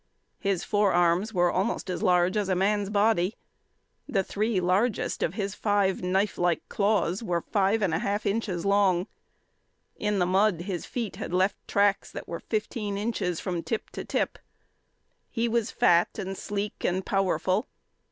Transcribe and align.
His 0.39 0.63
forearms 0.63 1.31
were 1.31 1.51
almost 1.51 1.87
as 1.87 2.01
large 2.01 2.35
as 2.35 2.49
a 2.49 2.55
man's 2.55 2.89
body; 2.89 3.35
the 4.09 4.23
three 4.23 4.59
largest 4.59 5.21
of 5.21 5.35
his 5.35 5.53
five 5.53 6.01
knifelike 6.01 6.67
claws 6.69 7.21
were 7.21 7.43
five 7.43 7.83
and 7.83 7.93
a 7.93 7.99
half 7.99 8.25
inches 8.25 8.65
long; 8.65 9.05
in 9.95 10.17
the 10.17 10.25
mud 10.25 10.61
his 10.61 10.87
feet 10.87 11.17
had 11.17 11.35
left 11.35 11.67
tracks 11.67 12.11
that 12.13 12.27
were 12.27 12.39
fifteen 12.39 12.97
inches 12.97 13.39
from 13.39 13.61
tip 13.61 13.91
to 13.91 14.03
tip. 14.03 14.39
He 15.29 15.47
was 15.47 15.69
fat, 15.69 16.17
and 16.17 16.35
sleek, 16.35 16.83
and 16.83 17.05
powerful. 17.05 17.67